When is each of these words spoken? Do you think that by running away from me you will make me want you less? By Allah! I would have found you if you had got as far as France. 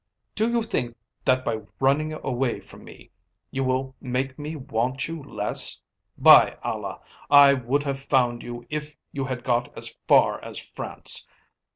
Do 0.33 0.49
you 0.49 0.63
think 0.63 0.97
that 1.25 1.45
by 1.45 1.59
running 1.79 2.11
away 2.13 2.59
from 2.59 2.83
me 2.83 3.11
you 3.51 3.63
will 3.63 3.95
make 4.01 4.39
me 4.39 4.55
want 4.55 5.07
you 5.07 5.21
less? 5.21 5.79
By 6.17 6.57
Allah! 6.63 7.01
I 7.29 7.53
would 7.53 7.83
have 7.83 7.99
found 7.99 8.41
you 8.41 8.65
if 8.71 8.95
you 9.11 9.25
had 9.25 9.43
got 9.43 9.71
as 9.77 9.93
far 10.07 10.43
as 10.43 10.57
France. 10.57 11.27